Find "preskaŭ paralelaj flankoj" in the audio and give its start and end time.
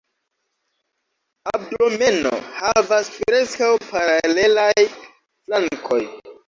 3.21-6.05